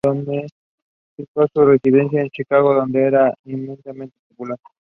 Fijó 1.15 1.47
su 1.53 1.63
residencia 1.63 2.21
en 2.21 2.31
Chicago, 2.31 2.73
donde 2.73 3.03
era 3.05 3.35
inmensamente 3.43 4.17
popular. 4.29 4.57